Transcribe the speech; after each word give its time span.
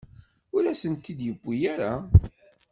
Ur 0.55 0.63
asen-t-id-yewwi 0.71 1.57
ara. 1.73 1.93